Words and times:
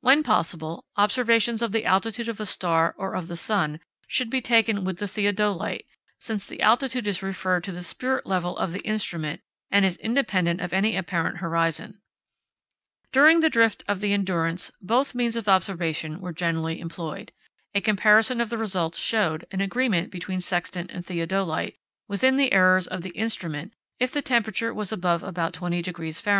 When 0.00 0.22
possible, 0.22 0.84
observations 0.96 1.60
of 1.60 1.72
the 1.72 1.84
altitude 1.86 2.28
of 2.28 2.38
a 2.38 2.46
star 2.46 2.94
or 2.96 3.16
of 3.16 3.26
the 3.26 3.34
sun 3.34 3.80
should 4.06 4.30
be 4.30 4.40
taken 4.40 4.84
with 4.84 4.98
the 4.98 5.08
theodolite, 5.08 5.86
since 6.20 6.46
the 6.46 6.62
altitude 6.62 7.08
is 7.08 7.20
referred 7.20 7.64
to 7.64 7.72
the 7.72 7.82
spirit 7.82 8.26
level 8.26 8.56
of 8.58 8.70
the 8.70 8.78
instrument, 8.82 9.40
and 9.72 9.84
is 9.84 9.96
independent 9.96 10.60
of 10.60 10.72
any 10.72 10.94
apparent 10.96 11.38
horizon. 11.38 12.00
During 13.10 13.40
the 13.40 13.50
drift 13.50 13.82
of 13.88 13.98
the 13.98 14.12
Endurance 14.12 14.70
both 14.80 15.16
means 15.16 15.34
of 15.34 15.48
observation 15.48 16.20
were 16.20 16.32
generally 16.32 16.78
employed. 16.78 17.32
A 17.74 17.80
comparison 17.80 18.40
of 18.40 18.50
the 18.50 18.58
results 18.58 19.00
showed 19.00 19.48
an 19.50 19.60
agreement 19.60 20.12
between 20.12 20.40
sextant 20.40 20.92
and 20.92 21.04
theodolite, 21.04 21.74
within 22.06 22.36
the 22.36 22.52
errors 22.52 22.86
of 22.86 23.02
the 23.02 23.10
instrument 23.16 23.74
if 23.98 24.12
the 24.12 24.22
temperature 24.22 24.72
was 24.72 24.92
above 24.92 25.24
about 25.24 25.54
20° 25.54 26.22
Fahr. 26.22 26.34